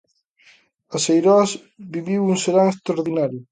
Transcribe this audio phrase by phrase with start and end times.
[0.95, 1.51] As Eiroas
[1.95, 3.41] viviu un serán extraordinario.